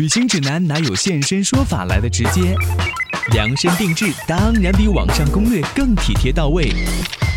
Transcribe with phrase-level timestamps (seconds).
[0.00, 2.54] 旅行指南哪有现身说法来的直接？
[3.32, 6.72] 量身定制当然比网上攻略更体贴到位。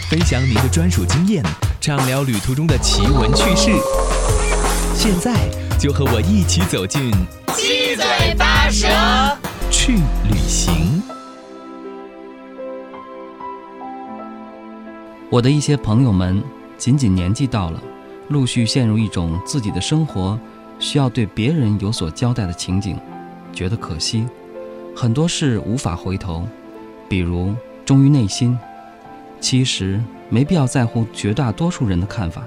[0.10, 1.44] 分享您的专属经验，
[1.82, 3.70] 畅聊旅途中的奇闻趣事。
[4.96, 5.34] 现在
[5.78, 7.12] 就和我一起走进
[7.58, 8.88] 七嘴八舌
[9.70, 9.96] 去
[10.32, 11.04] 旅行。
[15.30, 16.42] 我的一些朋友们，
[16.78, 17.84] 仅仅年纪到了，
[18.30, 20.40] 陆续陷入一种自己的生活
[20.84, 22.98] 需要对别人有所交代的情景，
[23.54, 24.26] 觉得可惜，
[24.94, 26.46] 很多事无法回头，
[27.08, 27.56] 比如
[27.86, 28.60] 忠于内心。
[29.40, 32.44] 其实没必要在乎绝大多数人的看法，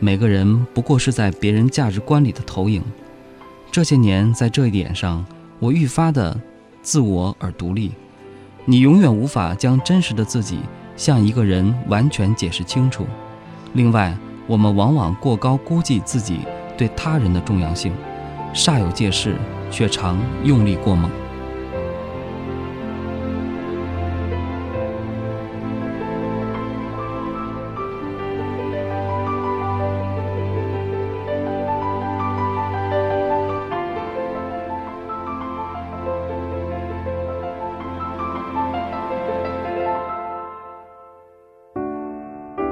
[0.00, 2.82] 每个人不过是在别人价值观里的投影。
[3.70, 5.24] 这些年，在这一点上，
[5.60, 6.36] 我愈发的
[6.82, 7.92] 自我而独立。
[8.64, 10.58] 你永远无法将真实的自己
[10.96, 13.06] 向一个人完全解释清楚。
[13.74, 14.16] 另外，
[14.48, 16.40] 我们往往过高估计自己
[16.80, 17.92] 对他人的重要性，
[18.54, 19.36] 煞有介事，
[19.70, 21.10] 却常用力过猛。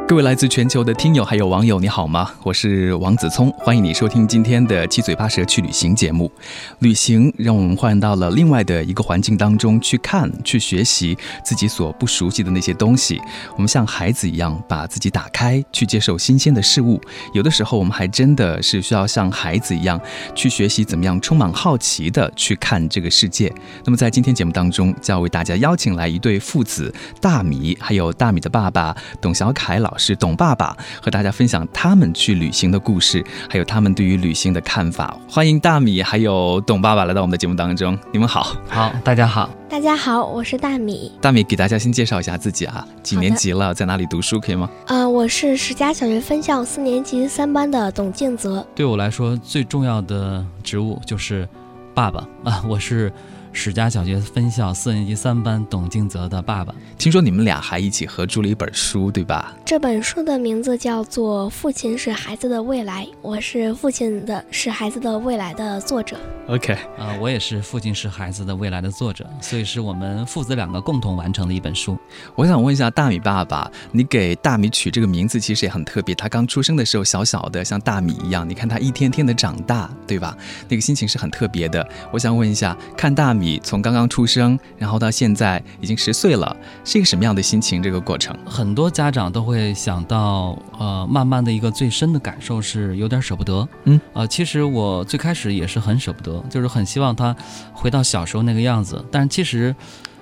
[0.08, 2.32] 各位来自全球的听友还有网友，你好吗？
[2.42, 6.32] 我是王子聪，欢迎你收听今天的七嘴八舌去旅行节目。
[6.78, 11.14] 旅行让我们换到了另外的一个环境当中去看、去学习
[11.44, 13.20] 自己所不熟悉的那些东西。
[13.52, 16.98] 我们像孩子一样把自己打开，去接受新鲜的事物。
[17.34, 20.00] 有的时候，我们还真的是需要像孩子一样
[20.34, 23.52] 去学习怎么样充满好奇的去看这个世界。
[23.84, 29.97] 那么，在今天节目当中，就要为大家邀请来一对父子大米，还有大米的爸爸董小凯老。
[29.98, 35.14] 是董爸爸和大家分享他们去旅行的故事，还有他们对于旅行的看法。
[35.28, 41.12] 欢迎大米还有董爸爸来到我们的节目当中，你们好，好，大家好，大家好，我是大米。
[41.20, 44.70] 大米给大家先介绍一下自己啊，几年级了，在哪里读书，可以吗？
[44.86, 48.64] 呃，我是石家小学分校四年级三班的董静泽。
[48.74, 51.48] 对我来说，最重要的职务就是
[51.94, 53.12] 爸爸啊，我是。
[53.60, 59.52] 史家小学分校四年级三班董静泽的爸爸，听说你们俩还一起合著了一本书，对吧？
[59.64, 66.16] 这本书的名字叫做《父亲是孩子的未来》，我是父亲的是孩子的未来的作者。
[66.46, 71.98] OK，啊，我也是父亲是孩子的未来的作者，所以是我们父子两个共同完成的一本书。
[72.36, 76.14] 我想问一下大米爸爸，你给大米取这个名字其实也很特别。
[76.14, 80.36] 他刚出生的时候小小的，像大米一样，你看他一天天的长大，对吧？
[80.68, 81.84] 那个心情是很特别的。
[82.12, 87.80] 我想问一下，看大米从刚刚出生，然后到现在已经十岁了，是一个什么样的心情？
[87.80, 93.68] 这个过程，很多家长都会想到，呃，慢慢的一个最深的感受是有点舍不得。
[93.84, 96.42] 嗯，呃，其实我最开始也是很舍不得。
[96.50, 97.36] 就是很希望他
[97.72, 99.74] 回到小时候那个样子，但是其实，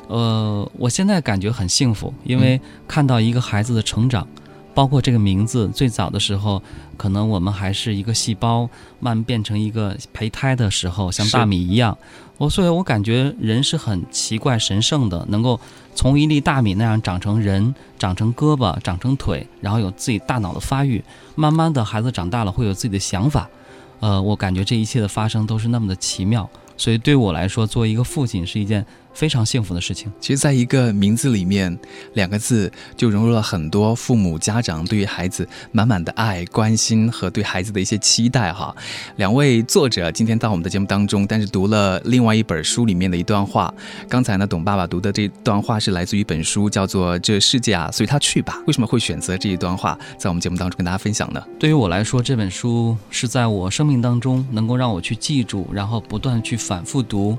[0.08, 4.26] 呃，我现在感觉很幸福，因为看到一个孩子的成长，
[4.74, 6.62] 包括这个名字，最早的时候，
[6.96, 8.68] 可能我们还是一个细胞，
[9.00, 11.96] 慢慢变成一个胚胎的时候，像大米一样。
[12.38, 15.58] 我所以，我感觉人是很奇怪、神圣的，能够
[15.94, 21.02] 从一粒大米那样长成人，长成胳膊，长成腿，然后有自己大脑的发育，
[21.34, 23.48] 慢慢的孩子长大了会有自己的想法。
[24.00, 28.84] 呃，我感觉这一切的发生都是那么的奇妙，所以对我来说，作为一个父亲是一件。
[29.16, 30.12] 非常幸福的事情。
[30.20, 31.76] 其实，在一个名字里面，
[32.12, 38.52] 两个字就融入了很多父母、家长对于孩子满满的爱、关心和对孩子的一些期待。
[38.52, 38.76] 哈，
[39.16, 43.72] 两位作者今天到我们的节目当中，但是读了另外一本书里面的一段话。
[44.06, 48.58] 刚才呢，董爸爸读的这段话是来自于一本书，叫做《这世界啊，随他去吧》。
[48.66, 51.42] 为什么会选择这一段话在我们节目当中跟大家分享呢？
[51.58, 57.38] 对于我来说，这本书是在我生命当中能够让我去记住，然后不断去反复读。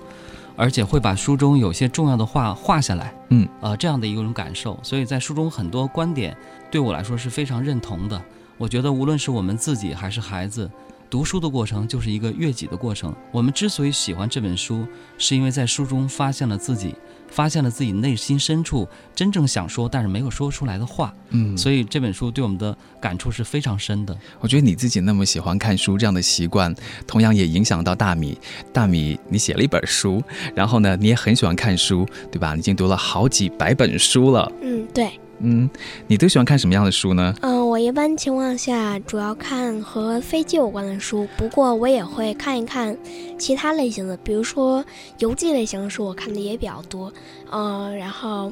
[0.57, 4.77] 而且会把书中有些重要的话画下来，嗯，呃，这样的一种感受。
[4.81, 6.35] 所以在书中很多观点
[6.71, 8.21] 对我来说是非常认同的。
[8.57, 10.69] 我觉得无论是我们自己还是孩子。
[11.09, 13.15] 读书的过程就是一个悦己的过程。
[13.31, 14.85] 我们之所以喜欢这本书，
[15.17, 16.93] 是因为在书中发现了自己，
[17.29, 21.13] 发现了自己内心深处真正想说但是没有说出来的话。
[21.29, 24.17] 嗯，所以这本书对我们的感触是非常深的。
[24.39, 26.73] 我觉得你自己那么喜欢看书这样的习惯，
[27.05, 28.37] 同样也影响到大米。
[28.71, 30.23] 大米，你写了一本书，
[30.55, 32.53] 然后呢，你也很喜欢看书，对吧？
[32.53, 34.51] 你已经读了好几百本书了。
[34.61, 35.11] 嗯，对。
[35.39, 35.69] 嗯，
[36.07, 37.33] 你都喜欢看什么样的书呢？
[37.41, 42.97] 嗯，我一般情况下主要看和飞机有关的书，不过我也会看一看
[43.37, 44.83] 其他类型的，比如说
[45.19, 47.13] 游记类型的书，我看的也比较多。
[47.51, 48.51] 嗯，然后，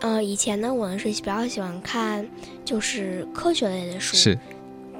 [0.00, 2.26] 呃，以前呢，我呢是比较喜欢看
[2.64, 4.36] 就是科学类的书，是，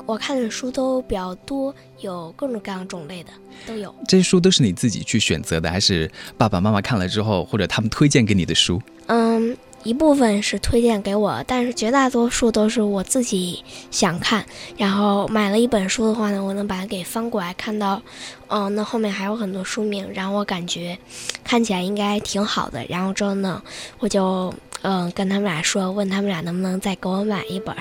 [0.06, 3.30] 我看的书都比较多，有各种各样种类的
[3.66, 3.92] 都有。
[4.06, 6.08] 这些书都是你自己去选择的，还是
[6.38, 8.80] 爸爸妈妈看了之后，或者他们推荐给你的书？
[9.06, 9.56] 嗯。
[9.84, 14.44] 一部分是推荐给我，但是绝大多数都是我自己想看。
[14.76, 18.00] 然后买了一本书的话呢，我能把它给翻过来，看到，
[18.48, 20.96] 嗯，那后面还有很多书名，然后我感觉
[21.42, 22.84] 看起来应该挺好的。
[22.88, 23.62] 然后之后呢，
[23.98, 24.52] 我就
[24.82, 27.74] 嗯跟他们俩说，问他们俩能不能再给我买一本，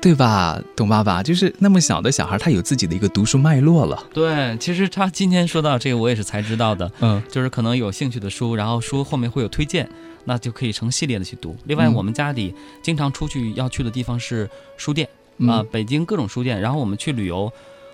[0.00, 1.22] 对吧，董爸爸？
[1.22, 4.04] 就是那么小的小孩，他有自己的一个读书脉络了。
[4.12, 6.90] 对，其实他今天说到这个，我也是才知道的。
[7.00, 9.88] 嗯，就是可能有兴趣的书，然后书后面会有推荐。
[10.24, 11.56] 那就可以成系列的去读。
[11.64, 15.08] 另外，我们家里经常出去要去的地方是书店
[15.48, 16.60] 啊，北京各种书店。
[16.60, 17.52] 然后我们去旅游，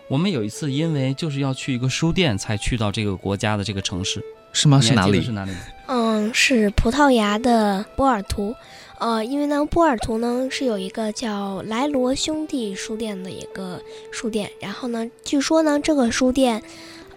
[0.08, 4.22] 我们有一次因为就是要去一个书店，才去到这个国家的这个城市，
[4.52, 4.80] 是吗？
[4.80, 5.20] 是哪里？
[5.22, 5.52] 是哪里？
[5.86, 8.54] 嗯，是葡萄牙的波尔图。
[8.98, 13.80] 呃，因为呢，波尔图呢是有一个叫莱罗兄弟书店的一个
[14.12, 14.50] 书店。
[14.60, 16.62] 然后呢，据说呢，这个书店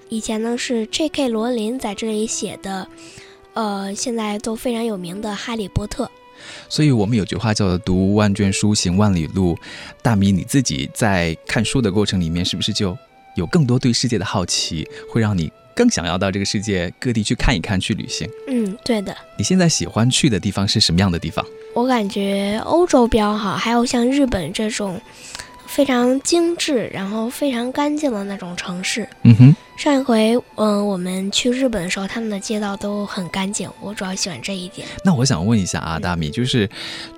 [0.08, 1.28] 以前呢是 J.K.
[1.28, 2.88] 罗琳在这里写的。
[3.54, 6.06] 呃，现在都非常有名的《哈利波特》，
[6.68, 9.58] 所以我们有句话叫做“读万卷书，行万里路”。
[10.02, 12.98] 大米，你自己在看书的过程里面，是不是就
[13.36, 18.28] 有更多对世界的好奇，会让你更想要到这个世界各地去看一看，去旅行？
[18.48, 19.16] 嗯，对的。
[19.38, 21.46] 你现在喜欢去的地方是什么样的地方？
[21.76, 25.00] 我感觉欧洲比较好，还有像日本这种。
[25.74, 29.10] 非常精致，然后非常干净的那种城市。
[29.24, 34.88] 嗯哼，上一回，嗯，我们去日本的时候，他们的街道都很干净，我主要喜欢这一点。
[35.04, 36.70] 那我想问一下啊，大米，就是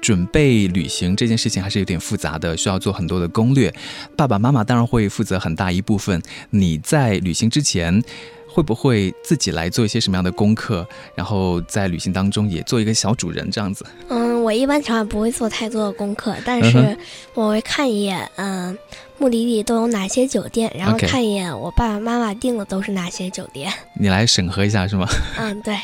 [0.02, 3.74] 准备旅行这件事情还是有点复杂的，需要做很多的攻略。
[4.16, 6.22] 爸爸妈妈当然会负责很大一部分。
[6.52, 8.02] 你在旅行之前，
[8.48, 10.88] 会不会自己来做一些什么样的功课？
[11.14, 13.86] 然后在旅行当中也做一个小主人这样子？
[14.08, 14.25] 嗯。
[14.46, 16.96] 我一般情况下不会做太多的功课，但是
[17.34, 18.78] 我会看一眼，嗯，
[19.18, 23.74] 目的地都有哪些酒店，然后看一眼我爸爸妈妈订的都是哪些酒店。
[24.00, 25.08] 你来审核一下是吗？
[25.40, 25.76] 嗯，对。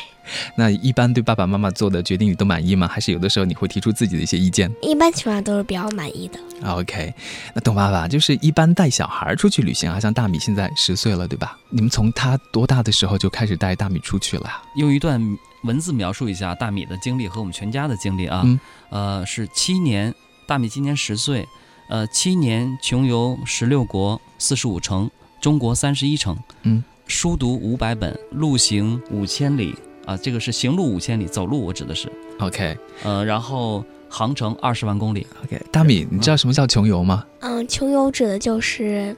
[0.56, 2.86] 那一般对爸爸妈妈做的决定你都满意吗？
[2.86, 4.72] 还是有的时候你会提出自己的一些意见？
[4.80, 6.38] 一般情况下都是比较满意的。
[6.64, 7.12] OK，
[7.54, 11.58] 那董爸爸就是一般带小孩出去旅行啊，像大米现在十岁了，对吧？
[11.68, 14.48] 你们从他多大的时候就开始带大米出去了？
[14.76, 15.20] 用一段。
[15.62, 18.44] 文字描述一下大米的经历和我们全家的经历啊，
[18.90, 20.14] 呃，是七年，
[20.46, 21.46] 大米今年十岁，
[21.88, 25.10] 呃，七年穷游十六国四十五城，
[25.40, 29.74] 中国三十一城，嗯，书读五百本，路行五千里
[30.04, 32.10] 啊，这个是行路五千里，走路我指的是
[32.40, 37.24] ，OK，呃，然后航程二十万公里，OK，大米，你知道什么叫穷游吗？
[37.40, 39.16] 嗯，穷游指的就是。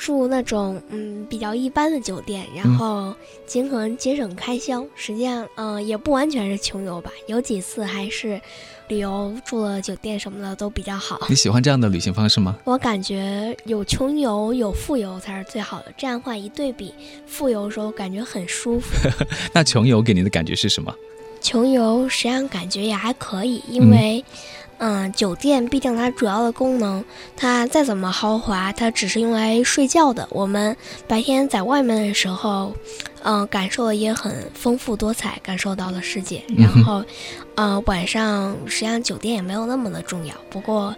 [0.00, 3.14] 住那种嗯比较一般的酒店，然后
[3.44, 4.82] 尽可能节省开销。
[4.96, 8.40] 实际上，嗯，也不完全是穷游吧，有几次还是
[8.88, 11.20] 旅游住了酒店什么的都比较好。
[11.28, 12.56] 你喜欢这样的旅行方式吗？
[12.64, 15.92] 我感觉有穷游有富游才是最好的。
[15.98, 16.94] 这样的话一对比，
[17.26, 18.88] 富游的时候感觉很舒服。
[19.52, 20.90] 那穷游给你的感觉是什么？
[21.42, 24.24] 穷游实际上感觉也还可以，因为。
[24.82, 27.04] 嗯，酒店毕竟它主要的功能，
[27.36, 30.26] 它再怎么豪华，它只是用来睡觉的。
[30.30, 30.74] 我们
[31.06, 32.74] 白天在外面的时候，
[33.22, 36.42] 嗯，感受的也很丰富多彩，感受到了世界。
[36.56, 37.04] 然后，
[37.56, 40.34] 嗯，晚上实际上酒店也没有那么的重要。
[40.48, 40.96] 不过，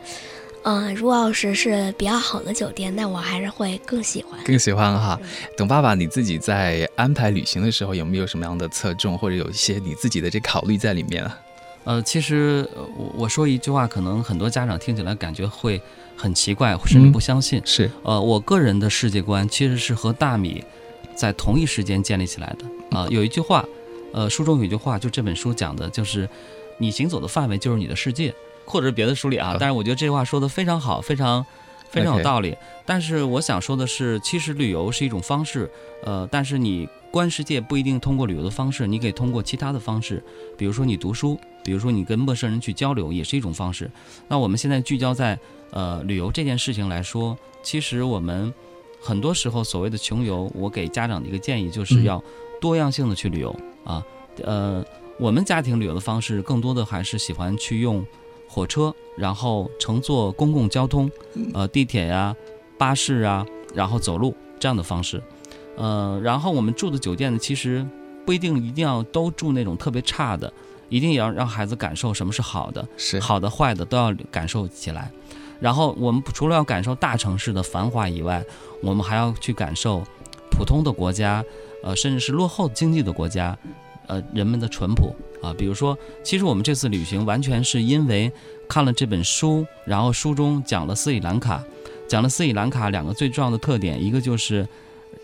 [0.63, 4.39] 嗯，如果要是是比较好的酒店，那我还是会更喜欢。
[4.45, 5.19] 更喜欢哈，
[5.57, 11.37] 董爸爸，你自己在安排旅行的时候，有没有什么样的侧重，或者有一些你自己的这考虑在里面啊？
[11.85, 15.81] 呃，其实我我说一句话，可能很多家长听起来感觉会
[16.17, 17.61] 很奇怪，甚至不相信。
[17.65, 20.65] 是，呃，我个人的世界观其实是和大米
[21.17, 22.97] 在同一时间建立起来的。
[22.97, 23.65] 啊，有一句话，
[24.13, 26.29] 呃，书中有一句话，就这本书讲的就是，
[26.79, 28.33] 你行走的范围就是你的世界，
[28.65, 29.57] 或者是别的书里啊。
[29.59, 31.45] 但是我觉得这句话说的非常好，非常
[31.91, 32.57] 非常有道理。
[32.87, 35.71] 但是我想说的是，其实旅游是一种方式，
[36.05, 36.89] 呃，但是你。
[37.13, 40.25] 观世界不一定通过旅游的方式，你可以通过其他的方式，
[40.57, 43.91] 比如说你读书，比如说你跟陌生人去交流，也是一种方式。
[44.29, 45.39] 那我们现在聚焦在
[45.71, 48.53] 呃旅游这件事情来说，其实我们
[49.01, 52.23] 很多时候所谓的穷游，我给家长的一个建议就是要
[52.61, 53.55] 多样性的去旅游
[53.85, 54.05] 啊。
[54.43, 54.85] 呃，
[55.19, 58.05] 我们家庭旅游的方式更多的还是喜欢去用
[58.49, 61.11] 火车，然后乘坐公共交通，
[61.55, 62.35] 呃，地铁呀、
[62.79, 65.23] 巴士啊，然后走路这样的方式。
[65.77, 67.87] 呃，然后我们住的酒店呢，其实
[68.27, 70.53] 不一定一定要都住那种特别差的，
[70.93, 75.11] 一定也要让孩子感受什么是好的，是好的坏的都要感受起来。
[75.59, 78.45] 然后我们除了要感受大城市的繁华以外，
[78.83, 80.03] 我们还要去感受
[80.51, 81.43] 普通的国家，
[81.83, 83.57] 呃，甚至是落后经济的国家，
[84.07, 85.55] 呃，人们的淳朴啊。
[85.57, 88.31] 比如说，其实我们这次旅行完全是因为
[88.69, 91.65] 看了这本书，然后书中讲了斯里兰卡。
[92.07, 94.69] 讲了斯里兰卡两个最重要的特点，一个就是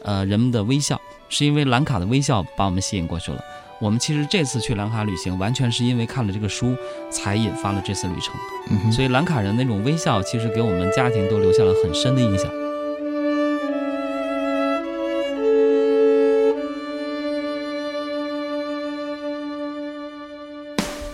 [0.02, 0.98] 呃人们的微笑，
[1.28, 3.44] 是因为兰卡的微笑把我们吸引过去了。
[3.80, 6.76] 我们其实这次去兰卡旅行，完全是因为看了这个书，
[7.10, 8.34] 才引发了这次旅程。
[8.70, 12.48] 嗯所以兰卡人那种微笑，其实给我们家庭都留下了很深的印象。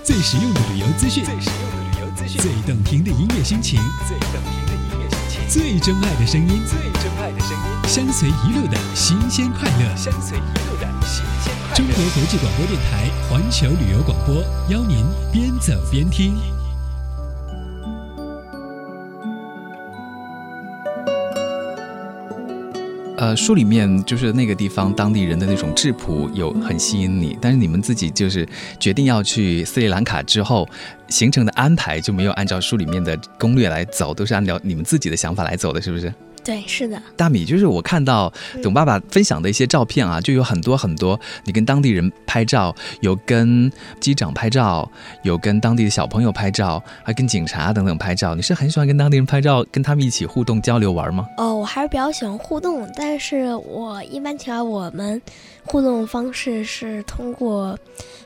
[0.02, 3.78] 最实用的旅游资讯，最实用的旅游资讯，最动听的音乐心情，
[4.08, 4.73] 最动听的音乐心情，
[5.48, 11.74] 最真爱的声音，最真爱的声音，相随一路的新鲜快乐，相随一路的新鲜快乐。
[11.74, 16.53] 中国国际广播电台环球旅游广播，邀您边走边听。
[23.24, 28.46] 呃，书里面就是那个地方当地人的那种质朴有很吸引你，但是你们自己就是
[28.78, 30.68] 决定要去斯里兰卡之后，
[31.08, 36.12] 行程的安排就没有按照书里面的攻略来走，都是按照你们自己的想法来走的，是不是？
[36.44, 37.02] 对，是的。
[37.16, 38.30] 大米，就是我看到
[38.62, 44.86] 董爸爸分享的一些照片啊，就有很多很多，你跟当地人拍照，有跟机长拍照，
[45.22, 48.34] 有跟当地的小朋友拍照，还跟警察等等拍照。
[48.34, 51.26] 你是很喜欢跟当地人拍照，跟他们一起互动交流玩吗？
[51.38, 55.20] 哦，我还是比较喜欢互动，但是我一般情况我们
[55.64, 57.78] 互动方式是通过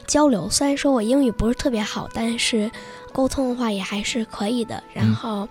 [0.09, 0.51] 交流。
[0.51, 2.69] 虽然说我英语不是特别好，但是
[3.13, 4.83] 沟通的话也还是可以的。
[4.93, 5.49] 然后。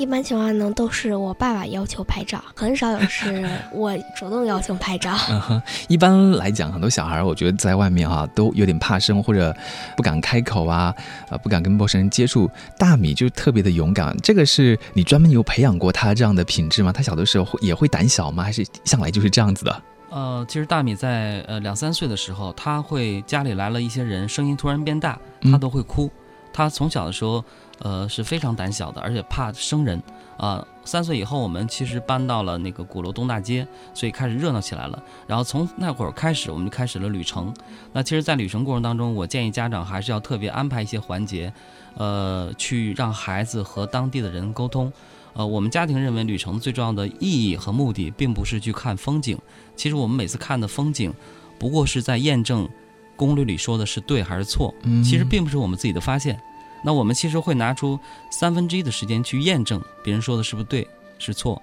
[0.00, 5.14] 一般情况呢，都是我爸爸要求拍照，很少有是 我主动要求拍照。
[5.28, 9.54] 嗯哼，一般来讲，很多小孩我觉得在外面啊、都有点怕生或者
[9.98, 10.94] 不敢开口啊，
[11.28, 12.50] 呃，不敢跟陌生人接触。
[12.78, 16.90] 大米就特别的勇敢，这个是你专门有培养过他这样的品质吗？
[16.90, 18.42] 他小的时候会也会胆小吗？
[18.42, 19.82] 还是向来就是这样子的？
[20.08, 26.10] 呃，其实大米在呃两三岁的时候，他会家里来了一些人，声音突然变大，他都会哭。
[26.52, 27.44] 他从小的时候，
[27.80, 30.02] 呃是非常胆小的，而且怕生人。
[30.36, 35.02] 啊、三岁以后，我们其实搬到了那个鼓楼东大街，所以开始热闹起来了。
[35.26, 37.52] 然后从那会儿开始，我们就开始了旅程。
[37.92, 41.52] 那其实，在旅程过程当中，我建议家长还是要特别安排一些环节，
[41.94, 44.90] 呃，去让孩子和当地的人沟通。
[45.34, 49.38] 呃，我们家庭认为旅程最重要的意义和目的，并不是去看风景。
[49.76, 51.12] 其实我们每次看的风景，
[51.58, 52.66] 不过是在验证
[53.14, 54.74] 攻略里说的是对还是错。
[54.84, 56.40] 嗯其实并不是我们自己的发现。
[56.82, 57.98] 那我们其实会拿出
[58.30, 60.86] 三分之一的时间去验证别人说的是不是对
[61.18, 61.60] 是错，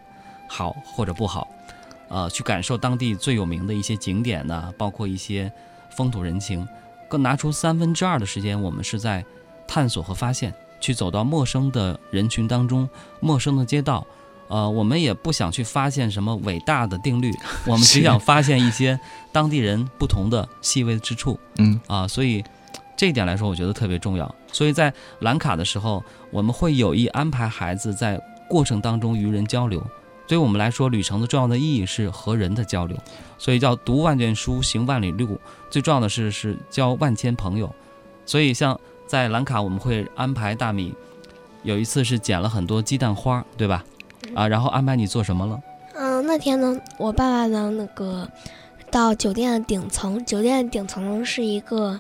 [0.48, 1.48] 好或者不好，
[2.10, 5.52] 呃，去感受当地最有名的一些景点呐、包括一些
[5.90, 6.68] 风土人情，
[7.10, 9.26] 更拿出三分之二的时间，我们是在
[9.68, 12.88] 探索和发现，去走到陌生的人群当中，
[13.20, 14.06] 陌生的街道。
[14.50, 17.34] 呃，我们也不想去发现什么伟大的定律，
[17.68, 18.98] 我们只想发现一些
[19.34, 21.38] 当地人不同的细微之处。
[21.58, 22.42] 嗯啊，所以
[22.98, 24.36] 这一点来说，我觉得特别重要。
[24.52, 29.82] 所以在兰卡的时候，我们会有意安排孩子在过程当中与人交流。
[30.28, 32.98] 对于我们来说，旅程的重要的意义是和人的交流，
[33.38, 35.40] 所以叫读万卷书，行万里路。
[35.70, 37.74] 最重要的是是交万千朋友。
[38.26, 40.94] 所以像在兰卡，我们会安排大米，
[41.64, 43.86] 有一次是捡了很多鸡蛋花，对吧？
[44.36, 45.62] 啊，然后安排你做什么了？
[45.94, 48.30] 嗯，那天呢，我爸爸呢，那个
[48.92, 51.98] 到酒店的顶层，酒店的顶层是一个，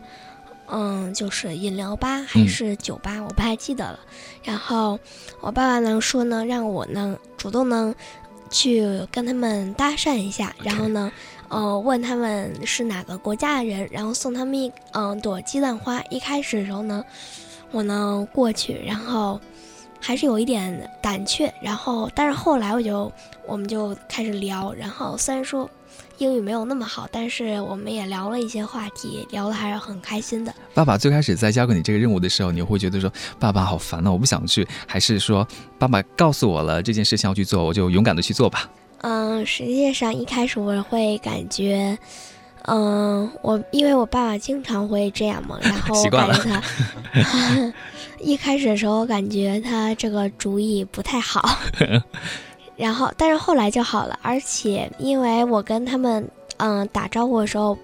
[0.69, 3.99] 嗯，就是饮料吧还嗯是酒吧，我不太记得了。
[4.43, 4.99] 然后
[5.41, 7.93] 我爸爸呢说呢，让我呢主动呢
[8.49, 11.11] 去跟他们搭讪一下，然后呢，
[11.49, 16.01] 呃，问他们是哪个国家的人，然后送他们一嗯、朵鸡蛋花。
[16.09, 17.03] 一开始的时候呢，
[17.71, 19.39] 我呢过去，然后。
[19.99, 23.11] 还是有一点胆怯，然后但是后来我就
[23.47, 25.67] 我们就开始聊，然后虽然说
[26.17, 30.53] 英语没有那么好，但是我们也聊了一些话题，聊的还是很开心的。
[30.73, 38.69] 爸爸最开始在交给你这个任务的时候，你会觉得说爸爸好烦哦，我不想去，还是说爸爸告诉我了这件事情要去做，我就勇敢的去做吧？
[39.01, 41.95] 嗯，实际上一开始我会感觉，
[42.63, 46.63] 嗯，我因为我爸爸经常会这样嘛， 然后我感觉他
[48.19, 51.59] 一开始的时候，我感觉他这个主意不太好，
[52.77, 56.25] 然后但是后来就好了，而且因为我跟他们
[56.57, 57.77] 嗯打招呼的时候，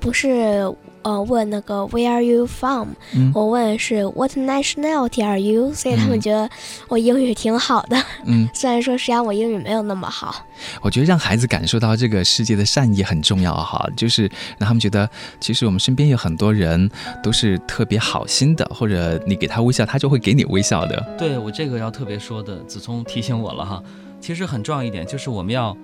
[0.00, 6.48] 不是呃问那个 Where are you from，、嗯我问的是 What nationality are you，所以他们嗯觉得
[6.88, 10.34] 我英语挺好的，嗯， 虽然说实际上我英语没有那么好。
[10.82, 14.22] 我觉得让孩子感受到这个世界的善意很重要哈，就是
[14.58, 15.08] 让他们觉得
[15.40, 16.90] 其实我们身边有很多人
[17.22, 21.16] 都是特别好心的，或者你给他微笑，他就会给你微笑的。
[21.16, 23.82] 对我这个要特别说的，子聪提醒我了哈。
[24.20, 25.76] 其实很重要一点就是我们要，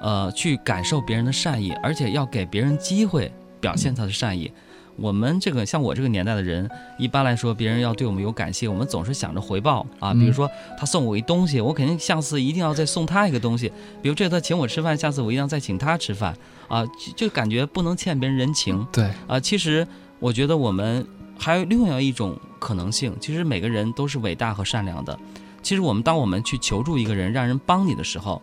[0.00, 4.50] 呃，去感受别人的善意，而且要给别人机会表现他的善意。
[4.96, 10.12] 我们这个像我这个年代的人，一般来说，别人要对我们有感谢，我们总是想着回报啊。
[10.12, 10.48] 比如说
[10.78, 13.72] 他送我一东西，我肯定下次一定要再送他一个东西。
[14.02, 16.36] 比如这次他请我吃饭，下次我一定要再请他吃饭
[16.68, 16.84] 啊，
[17.16, 18.86] 就感觉不能欠别人人情。
[18.92, 19.86] 对啊，其实
[20.18, 21.04] 我觉得我们
[21.38, 25.18] 还有另外一种可能性，其实每个人都是伟大和善良的。
[25.62, 28.42] 其实我们当我们去求助一个人，让人帮你的时候，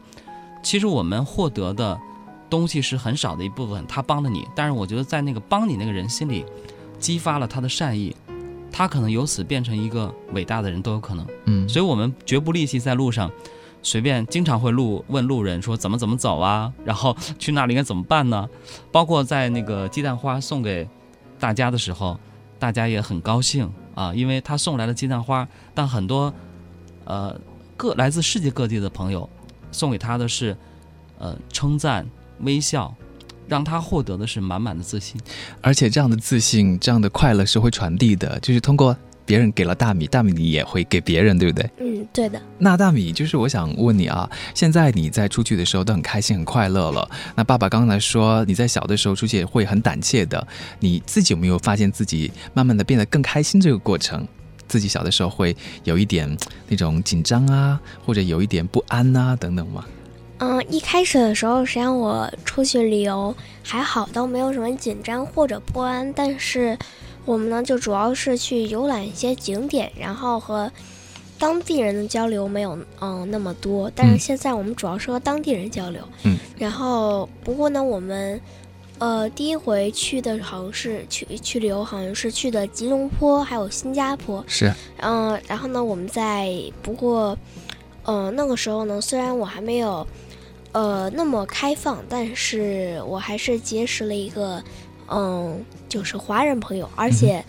[0.64, 2.00] 其实我们获得的。
[2.50, 6.44] 东西是很少的一部分，他帮了你，但是我觉得在那个帮你那个人心里，
[6.98, 8.16] 激发了他的善意，
[8.72, 11.24] 他可能由此变成一个伟大的人都有可能。
[11.46, 13.32] 嗯，所以我们绝不吝惜在路上，
[13.84, 18.50] 随便经常会路问路人说怎么怎么走啊，然后去那里应该怎么办呢？
[18.92, 20.90] 包括在那个鸡蛋花送给
[21.40, 22.20] 大家的时候，
[22.58, 26.34] 大家也很高兴啊，因为他送来了鸡蛋花，但很多
[27.06, 27.40] 呃
[27.78, 29.30] 各来自世界各地的朋友
[29.72, 30.56] 送给他的是
[31.18, 32.06] 呃称赞。
[32.44, 32.96] 微笑，
[33.50, 35.20] 让他获得的是满满的自信，
[35.60, 41.70] 而且这样的自信、这样的快乐是会传递的，就是通过别人给了大米，大米你也会给别人，对不对？
[41.80, 42.42] 嗯，对的。
[42.58, 47.12] 那大米，就是我想问你啊，现在你在出去的时候都很开心、很快乐了。
[47.36, 50.48] 那爸爸刚才说你在小的时候出去会很胆怯的，
[50.80, 53.60] 你自己有没有发现自己慢慢的变得更开心？
[53.60, 54.26] 这个过程，
[54.70, 56.38] 自己小的时候会有一点
[56.70, 59.84] 那种紧张啊，或者有一点不安啊等等吗？
[60.38, 66.14] 嗯，一开始的时候，实际上我出去旅游还好，都没有什么紧张或者不安。
[66.14, 66.78] 但是
[67.26, 70.72] 我们呢，就主要是去游览一些景点，然后和
[71.38, 73.92] 当地人的交流没有嗯那么多。
[73.94, 76.02] 但是现在我们主要是和当地人交流。
[76.24, 76.38] 嗯。
[76.58, 78.40] 然后不过呢，我们
[79.00, 84.44] 呃第一回去的好像是去去旅游，好像是去的吉隆坡还有新加坡。
[84.48, 84.72] 是。
[84.98, 86.54] 嗯，然后呢，我们在
[86.84, 87.38] 不过
[88.04, 90.06] 呃那个时候呢，虽然我还没有。
[90.72, 94.64] 呃，那么开放，但是我还是结识了一个，
[95.08, 97.44] 嗯，就是华人朋友，而且，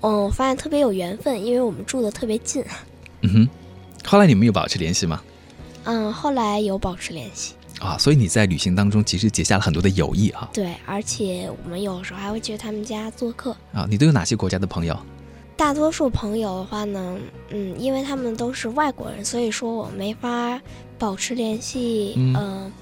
[0.00, 2.64] 嗯我，发现特别有缘分，因为我们住的特别近。
[3.20, 3.48] 嗯哼，
[4.04, 5.22] 后来你们有保持联系吗？
[5.84, 7.54] 嗯，后来有保持联系。
[7.80, 10.48] 啊，所以你在旅行当中其实结下了很多的友谊哈。
[10.52, 13.56] 对，而且我们有时候还会去他们家做客。
[13.72, 14.96] 啊，你都有哪些国家的朋友？
[15.56, 17.16] 大多数朋友的话呢，
[17.50, 20.60] 嗯，因为他们都是外国人，所以说我没法。
[20.96, 22.72] 保持联系，嗯，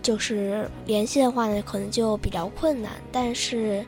[0.00, 2.92] 就是联系的话呢，可能就比较困难。
[3.10, 3.84] 但是，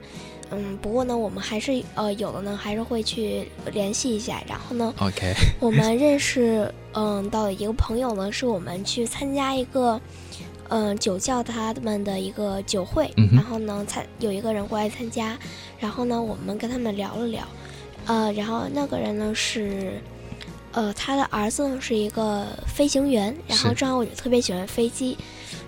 [0.51, 4.43] 嗯，不过呢，我们还是呃有的呢，还是会去联系一下。
[4.47, 9.99] 然后呢，OK，我们认识嗯到一个朋友呢，是我们去参加一个
[10.71, 15.39] 嗯酒窖他们的一个酒会，然后呢参有一个人过来参加，
[15.79, 17.47] 然后呢我们跟他们聊了聊，
[18.07, 20.01] 呃，然后那个人呢是。
[20.73, 25.19] 呃，他的儿子呢是一个飞行员，然后正好我就特别喜欢飞机，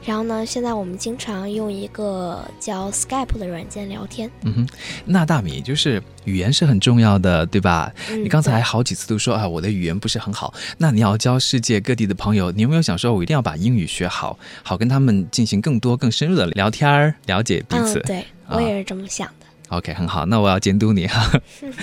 [0.05, 4.31] 然后呢，现在我们经常用一个叫 Skype 的软件聊天。
[4.43, 4.69] 嗯哼，
[5.05, 7.93] 那大米就是语言是很重要的，对吧？
[8.11, 10.53] 你刚才好几次都说啊，我的语言不是很好。
[10.79, 18.01] 那你要交世界各地的朋友，你有没有想说，我一定要把英语学好，好跟他们进行更多、更深入的聊天儿，了解彼此？
[18.01, 19.29] 对我也是这么想。
[19.73, 21.33] OK，很好，那我要监督你哈。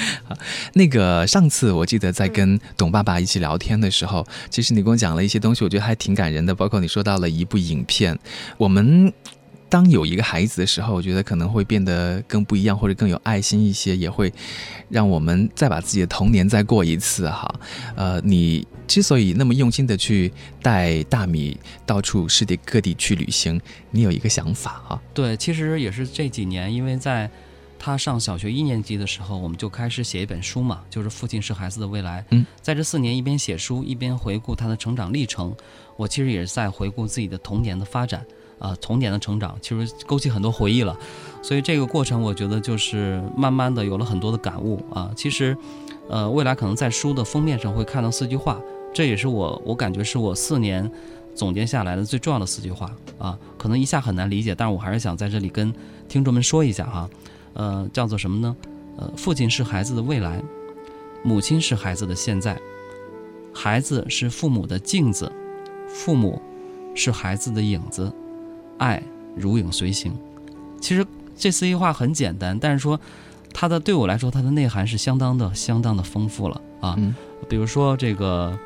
[0.73, 6.53] 那个上次我记得在跟董爸爸一起聊天的时候，其实你跟我讲了一些东西，我觉得还挺感人的。
[6.53, 8.15] 包括你说到了一部影片，
[8.59, 9.11] 我们
[9.69, 14.31] 当有一个孩子的时候，我觉得可能会变得更不一样，或者更有爱心一些，也会
[14.89, 17.51] 让我们再把自己的童年再过一次哈。
[17.95, 25.01] 呃，你之所以那么用心的去带大米到处世界各地去旅行，你有一个想法哈？
[25.11, 27.27] 对，其实也是这几年，因为在。
[27.79, 32.21] 他上小学一年级的时候，我们就开始写一本书嘛，就是《父亲是孩子的未来》。
[32.31, 35.55] 嗯，在这四年一边写书一边回顾他的成长历程，
[35.95, 38.23] 我其实也是在回顾自己的童年的发展
[38.59, 40.95] 啊，童年的成长，其实勾起很多回忆了。
[41.41, 45.09] 所以这个过程，我觉得就是慢慢的有了很多的感悟啊。
[45.15, 45.57] 其实，
[46.09, 48.59] 呃，未来可能在书的封面上会看到四句话，
[48.93, 50.91] 这也是我我感觉是我四年
[51.33, 53.39] 总结下来的最重要的四句话啊。
[53.57, 55.73] 可能一下很难理解，但是我还是想在这里跟
[56.09, 57.09] 听众们说一下哈。
[57.59, 58.55] 呃，叫做什么呢？
[58.95, 60.41] 呃，父亲是孩子的未来，
[61.23, 62.57] 母亲是孩子的现在，
[63.53, 65.29] 孩子是父母的镜子，
[65.89, 66.41] 父母
[66.95, 68.09] 是孩子的影子，
[68.77, 69.03] 爱
[69.35, 70.13] 如影随形。
[70.79, 72.97] 其实这四句话很简单，但是说
[73.53, 76.97] 它的对我来说，它的内涵是相当的、相当的丰富了啊。
[77.49, 78.57] 比如说这个，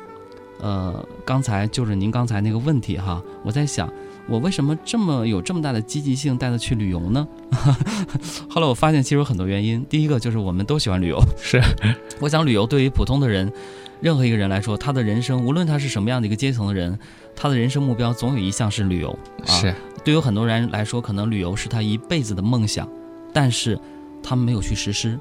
[0.60, 3.92] 呃，刚才就是您刚才那个问题哈，我在想。
[4.26, 7.26] 我为什么这么有这么大的积极性带他去旅游呢？
[8.48, 9.84] 后来我发现其实有很多原因。
[9.88, 11.60] 第一个就是我们都喜欢旅游，是。
[12.20, 13.52] 我想旅游对于普通的人，
[14.00, 16.98] 任何一个人来说，他的人生无论他是什么样的一个阶层的人，
[17.36, 19.18] 他的人生目标总有一项是旅游。
[19.44, 19.74] 是。
[20.02, 22.88] 对于很多人来说，可能旅游是他一辈子的梦想，
[23.32, 23.78] 但是
[24.22, 25.18] 他们没有去实施。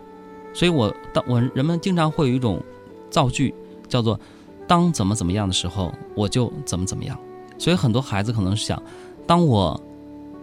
[0.53, 2.63] 所以我当我人们经常会有一种
[3.09, 3.53] 造句，
[3.87, 4.19] 叫做
[4.67, 7.17] “当怎么怎么样的时候，我就怎么怎么样”。
[7.57, 8.81] 所以很多孩子可能是想，
[9.25, 9.79] 当我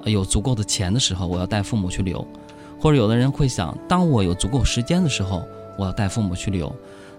[0.05, 2.25] 有足够的钱的时候，我要带父母去旅游；
[2.81, 5.43] 或者有的人会想，当我有足够时间的时候，
[5.77, 6.73] 我要带父母去旅游；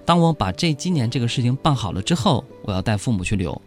[0.06, 3.62] 当我把这今年这个事情办好了之后，我要带父母去旅游。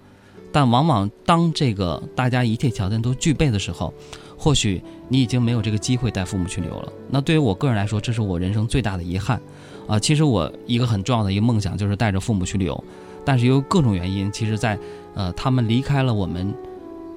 [0.52, 3.92] 但往往当这个大家一切条件都具备的时候，
[4.38, 6.92] 或许你已经没有这个机会带父母去旅游了。
[7.10, 9.40] 那对于我个人来说，这是我人生最大的遗憾。
[9.88, 12.84] 啊，其实我一个很重要的一个梦想就是带着父母去旅游，
[13.24, 14.78] 但是由于各种原因，其实在
[15.14, 16.54] 呃他们离开了我们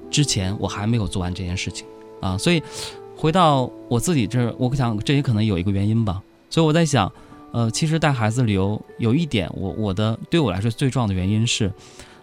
[0.09, 1.85] 之前，我还没有做完这件事情。
[2.21, 2.61] 啊，所以
[3.15, 6.21] 回到我自己这儿，我想这也可能有一个原因吧。
[6.49, 7.11] 所以我在想，
[7.51, 11.71] 呃，其实带孩子旅游有一点，我我的对我来说最重要的原因是，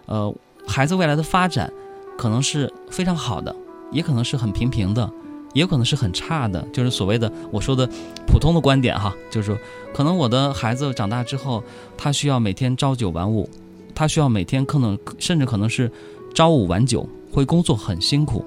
[0.05, 0.33] 呃。
[0.67, 1.71] 孩子未来的发展，
[2.17, 3.55] 可能是非常好的，
[3.91, 5.07] 也可能是很平平的，
[5.53, 6.59] 也可能是很差的。
[6.73, 7.87] 就是所谓的我说的
[8.25, 9.55] 普通的观点哈，就是说，
[9.93, 11.63] 可能我的孩子长大之后，
[11.95, 13.47] 他需要每天朝九晚五，
[13.95, 15.89] 他需要每天可能甚至可能是
[16.33, 18.45] 朝五晚九，会工作很辛苦，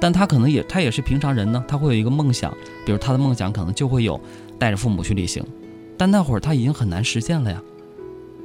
[0.00, 2.52] 但他可能也他也是平常人呢，他会有一个梦想，
[2.86, 4.18] 比如他的梦想可能就会有
[4.58, 5.44] 带着父母去旅行，
[5.96, 7.62] 但那会儿他已经很难实现了呀。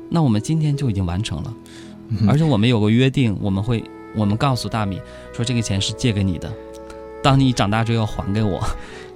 [0.09, 1.53] 那我们今天就已经完成了。
[2.27, 3.83] 而且我们有个约定，我们会，
[4.15, 5.01] 我们告诉大米
[5.33, 6.53] 说，这个钱是借给你的，
[7.23, 8.61] 当你长大之后要还给我。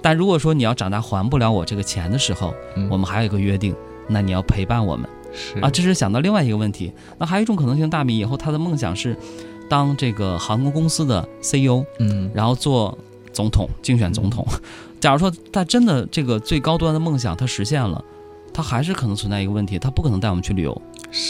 [0.00, 2.52] 但如果说你要长大还不了我这个钱的时候，
[2.90, 3.72] 我们还有一个约定，
[4.08, 5.08] 那你要陪伴我们。
[5.38, 6.92] 是啊，这是想到另外一个问题。
[7.18, 9.16] 那还有一种可能性，大米以后他的梦想是
[9.70, 12.96] 当这个航空公司的 CEO，嗯，然后做
[13.32, 14.44] 总统，竞选总统。
[15.00, 18.04] 假如说他真的这个最高端的梦想他实现了，
[18.52, 20.82] 他还是可能存在一个问题，他不可能带我们去旅游，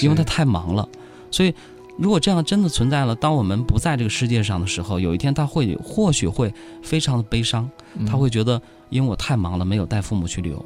[0.03, 0.89] 因为他太忙了。
[1.31, 1.55] 所以，
[1.99, 6.51] 如果这样真的存在了，当我们不在这个世界上的时候，有一天他会或许会
[6.83, 7.69] 非常的悲伤，
[8.07, 10.65] 他会觉得因为我太忙了，没有带父母去旅游，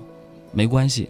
[0.53, 1.09] 没关系，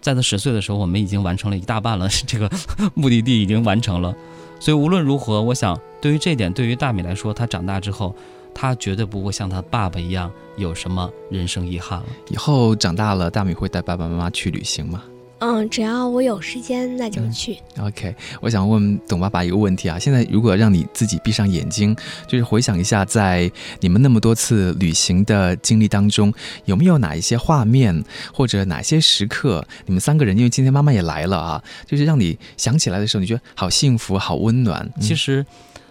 [0.00, 2.50] 在他十岁的时候，我们已经完成了一大半了， 这个
[2.94, 4.14] 目的地已经完成了。
[4.60, 8.14] 所以无论如何，我想对于这点，对于大米来说，他长大之后，
[8.54, 12.06] 他绝对不会像他爸爸一样有什么人生遗憾了。
[12.28, 15.02] 以后长大了，大米会带爸爸妈妈去旅行吗？
[15.44, 17.58] 嗯，只要我有时间，那就去。
[17.78, 21.94] OK，我想问董爸爸一个问题啊，现在如果让你自己闭上眼睛，
[22.26, 26.32] 就是回想一下，在你们那么多次旅行的经历当中，
[26.64, 28.02] 有没有哪一些画面
[28.32, 34.90] 或者哪些时刻，你们三个人，因为今天妈妈也来了啊，就是让你想起来的时候，你觉得好幸福、好温暖。
[34.98, 35.44] 其实，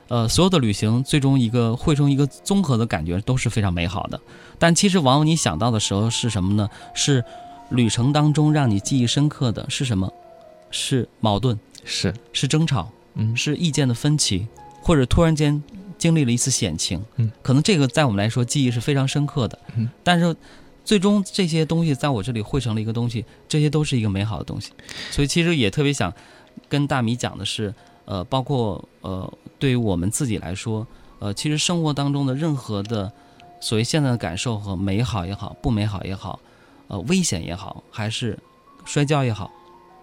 [0.07, 4.19] 呃，所有的旅行最终一个汇成一个综合的感觉都是非常美好的，
[4.57, 6.67] 但其实往往你想到的时候是什么呢？
[6.95, 7.23] 是。
[7.73, 10.11] 旅程当中让你记忆深刻的是什么？
[10.69, 12.13] 是矛盾，是。
[12.31, 14.47] 是争吵，嗯，是意见的分歧，
[14.81, 15.61] 或者突然间
[15.97, 20.35] 经历了一次险情，嗯，可能这个在我们来说记忆是非常深刻的，嗯，但是
[20.85, 24.71] 最终这些东西在我这里汇成了一个东西，这些都是一个美好的东西，
[25.09, 26.13] 所以其实也特别想
[26.69, 27.73] 跟大米讲的是，
[28.05, 30.85] 呃，包括呃，对于我们自己来说，
[31.17, 33.11] 呃，其实生活当中的任何的
[33.59, 36.39] 所谓现在的感受和美好也好，不美好也好。
[36.93, 38.37] 呃，危险也好，还是
[38.85, 39.51] 摔跤也好，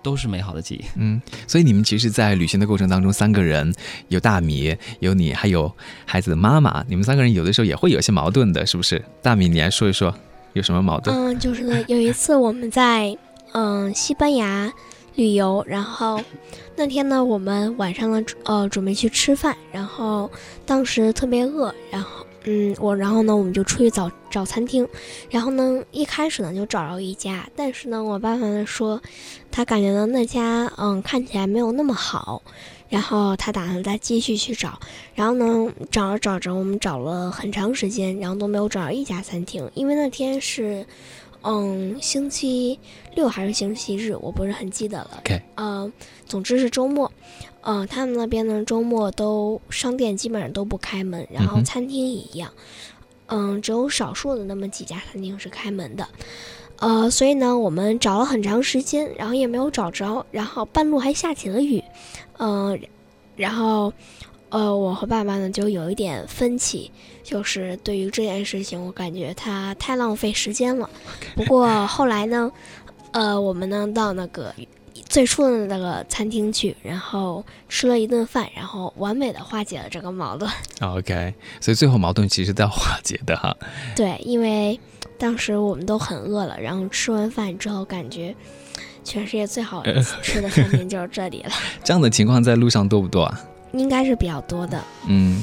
[0.03, 0.85] 都是美好的记忆。
[0.97, 3.73] 嗯，所以你们其实，在旅行的过程当中，三个人
[4.09, 5.73] 有大米，有你，还有
[6.05, 9.01] 孩子的妈妈，你们三个人有的时候也会有些矛盾的，是不是？
[9.23, 10.13] 大米，你来说一说，
[10.55, 11.17] 有什么矛盾？
[11.17, 13.17] 嗯，就是呢有一次我们在
[13.53, 14.73] 嗯西班牙
[15.15, 16.21] 旅游，然后
[16.75, 20.29] 那天呢，我们晚上呢，呃，准备去吃饭，然后
[20.67, 22.27] 当时特别饿，然后。
[22.45, 24.89] 嗯，我然后呢，我们就出去找找餐厅，
[25.29, 29.01] 然后呢，一开始呢就找着一家，但是呢，我爸爸说，
[29.51, 32.43] 他感觉到那家嗯看起来没有那么好，
[32.89, 34.81] 然后他打算再继续去找，
[35.15, 40.87] 然后呢找着找着，我们找了很长时间，然后都没有找到一家餐厅，因为那天是
[41.43, 42.79] 嗯星期
[43.15, 45.19] 六还是星期日，我不是很记得了。
[45.21, 45.93] OK，嗯，
[46.27, 47.11] 总之是周末。
[47.63, 52.51] 嗯，他们那边呢，周末都商店基本上都不开门，然后餐厅也一样，
[53.27, 56.09] 嗯，只有少数的那么几家餐厅是开门的，
[56.79, 61.85] 呃，所以呢，我们找了很长时间，然后也没有找着，然后半路还下起了雨，
[62.39, 62.81] 嗯，
[63.37, 63.93] 然后，
[64.51, 66.91] 呃，我和爸爸呢就有一点分歧，
[67.25, 70.89] 就是对于这件事情，我感觉他太浪费时间了。
[71.35, 72.53] 不过后来呢，
[73.13, 74.55] 呃，我们呢到那个。
[75.09, 80.49] 最初的那个餐厅去，然后吃了一顿饭，然后完美的化解了这个矛盾。
[80.81, 83.57] OK，所以最后矛盾其实都要化解的哈。
[83.97, 84.79] 对，因为
[85.19, 88.33] 当时我们都很饿了，然后吃完饭之后，感觉
[89.03, 89.83] 全世界最好
[90.23, 91.51] 吃的餐厅就是这里了。
[91.83, 93.41] 这样的情况在路上多不多啊？
[93.73, 94.83] 应该是比较多的。
[95.07, 95.43] 嗯，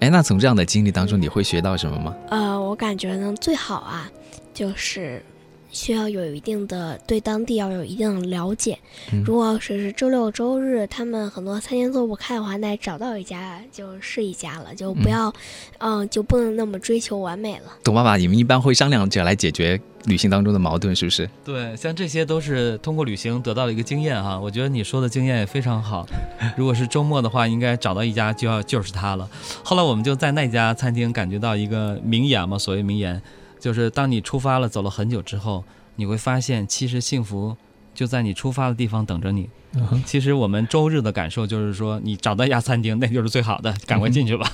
[0.00, 2.14] 哎，那从这样的经历当中，你会学到什么吗？
[2.30, 4.10] 呃，我感觉呢，最好啊，
[4.52, 5.22] 就是
[5.70, 8.78] 需要有一定的对当地要有一定的了解。
[9.24, 15.32] 如果只是周六周日，他们很多餐厅做不开的话，那找到一家就是一家了，就不要，
[15.78, 17.72] 嗯，就不能那么追求完美了。
[17.82, 21.28] 董爸爸，你们一般会商量着来解决旅行当中的矛盾，是不是？
[21.44, 24.38] 对，像这些都是通过旅行得到的一个经验哈。
[24.38, 26.06] 我觉得你说的经验也非常好。
[26.56, 29.28] 如果是周末的话，应该找到一家就要就是它了。
[29.62, 33.20] 后来我们就在那家餐厅感觉到一个名言嘛，所谓名言。
[33.58, 35.64] 就是当你出发了，走了很久之后，
[35.96, 37.56] 你会发现，其实幸福
[37.94, 39.48] 就在你出发的地方等着你。
[40.06, 44.50] 其实我们周日的感受就是说，你找到一家餐厅，那就是最好的，赶快进去吧。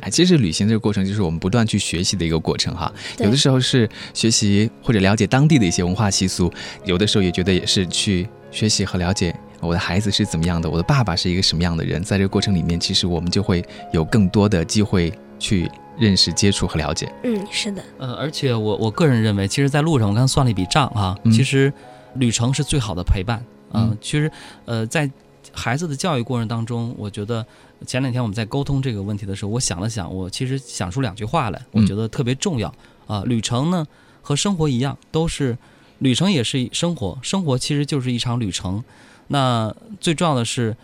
[0.00, 2.90] 哎，其实旅行这个过程就是我们不断去学习的一个过程哈。
[3.18, 6.50] 有的时候是学习或者了解当地的一些文化习俗，
[6.84, 12.02] 有的时候也觉得也是去学习和了解我的孩子是怎么样的，我的爸爸是一个什么样的人。
[12.02, 15.70] 在这个过程里面，其实我们就会有更多的机会去。
[16.00, 21.72] 认识、接触和了解，嗯，是的，呃，而且我我个人认为，其实，在路上，我刚算了一笔账啊，其实
[22.18, 24.30] 旅程是最好的陪伴，嗯，其实，
[24.64, 25.10] 呃，在
[25.52, 27.44] 孩子的教育过程当中，我觉得
[27.86, 32.72] 前两天我们在沟通这个问题的时候，我想了想，我其实想出两句话来，我觉得特别重要
[33.06, 33.22] 啊。
[33.26, 33.86] 旅程呢
[34.22, 35.56] 和生活一样，都是
[35.98, 38.82] 旅程也是生活，生活其实就是一场旅程。
[39.28, 40.76] 那最重要的是，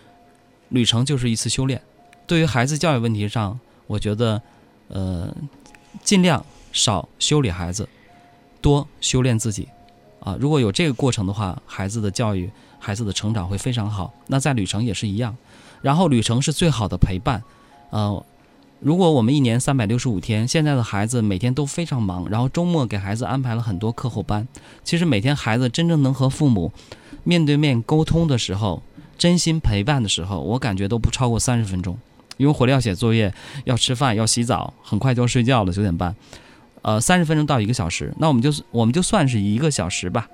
[0.70, 1.80] 旅程就是一次修炼。
[2.26, 4.40] 对于孩子教育问题上，我觉得。
[4.88, 5.34] 呃，
[6.04, 7.88] 尽量少修理孩子，
[8.60, 9.66] 多修炼自己，
[10.24, 14.12] 啊，如果有这个过程的话，孩子的教育、孩子的成长会非常好。
[14.26, 15.36] 那在旅程也是一样，
[15.82, 17.42] 然后旅程是最好的陪伴。
[17.90, 18.24] 呃，
[18.80, 24.48] 如果我们一年三百六十五天，现在的孩子每天都非常忙，然后周末给孩子安排了很多课后班，
[24.82, 26.72] 其实每天孩子真正能和父母
[27.22, 28.82] 面对面沟通的时候，
[29.18, 31.98] 真心陪伴的时候，我感觉都不超过三十分钟。
[32.36, 33.32] 因为回来要写作业，
[33.64, 36.16] 要吃饭，要洗澡，很快就要睡觉了，九点半，
[36.84, 40.28] 呃，三十分钟到一个小时，那我们就我们就算是一个小时吧，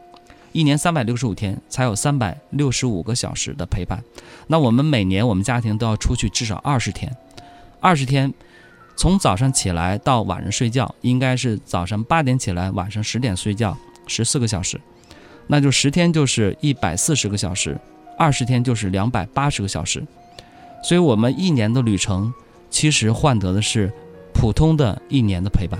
[0.51, 4.03] 一年三百六十五天，才有三百六十五个小时的陪伴。
[4.49, 7.17] 那我们每年我们家庭都要出去至少二十天，
[7.79, 8.35] 二十天，
[8.97, 13.77] 从早上起来到晚上睡觉，应该是早上八点起来，晚上十点睡觉，
[14.09, 14.81] 十四个小时，
[15.47, 17.79] 那就十天就是一百四十个小时，
[18.19, 20.05] 二十天就是两百八十个小时。
[20.83, 22.35] 所以，我们一年的旅程，
[22.71, 23.93] 其实换得的是
[24.35, 25.79] 普通的一年的陪伴，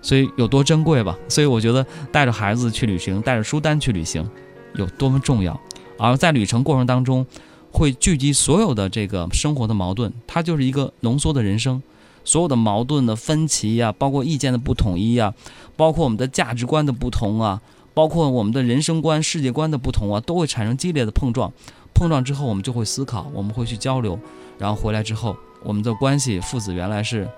[0.00, 1.16] 所以有多珍贵吧？
[1.28, 4.28] 所以我觉得带着孩子去旅行，带着书单去旅行，
[4.74, 5.58] 有多么重要。
[5.98, 7.26] 而在旅程过程当中，
[7.72, 11.82] 会聚集所有的这个生活的矛盾，它就是一个浓缩的人生，
[12.24, 15.34] 所有的矛盾的分歧呀，包括意见的不统一呀，
[15.76, 17.60] 包括我们的价值观的不同啊，
[17.92, 21.52] 包括我们的人生观、世界观的不同啊，都会产生激烈的碰撞。
[21.92, 24.16] 碰撞之后，我们就会思考，我们会去交流，
[24.56, 27.28] 然后回来之后，我们的关系父子原来是，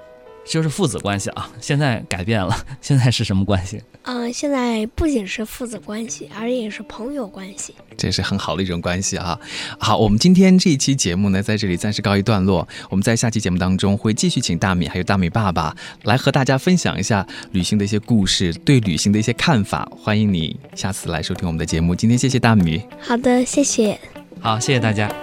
[0.45, 3.81] 就是父子关系啊，现在改变了，现在是什么关系？
[4.03, 9.39] 嗯，现在不仅是父子关系，而且是朋友关系，这是很好的一种关系啊。
[9.79, 19.87] 好，我们今天这一期节目呢，在这里暂时告一段落，我们在下期节目当中会继续请大米还有大米爸爸来和大家分享一下旅行的一些故事，对旅行的一些看法。
[20.03, 21.95] 欢迎你下次来收听我们的节目。
[21.95, 22.83] 今天谢谢大米。
[23.01, 24.01] 好的，谢谢。
[24.41, 25.15] 好，谢谢大家。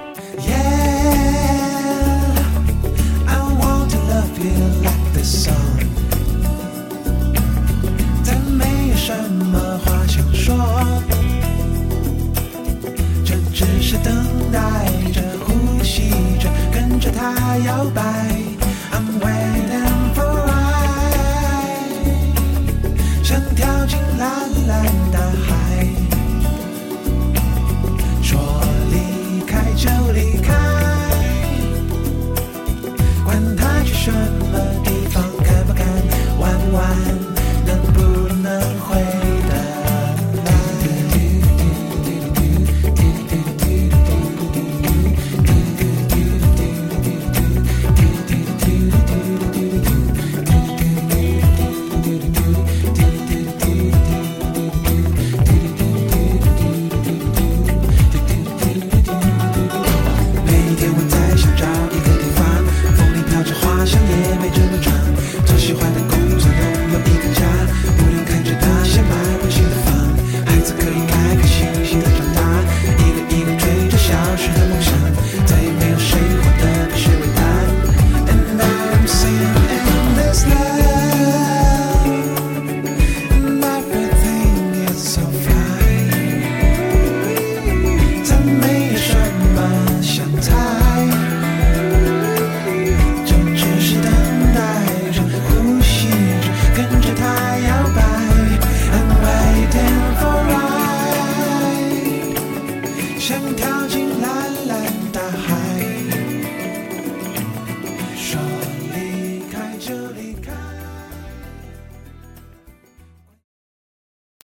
[0.48, 0.87] 但